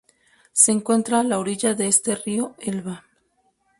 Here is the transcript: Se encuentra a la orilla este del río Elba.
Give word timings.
Se 0.51 0.71
encuentra 0.71 1.19
a 1.19 1.23
la 1.23 1.37
orilla 1.37 1.69
este 1.69 2.09
del 2.15 2.23
río 2.23 2.55
Elba. 2.57 3.05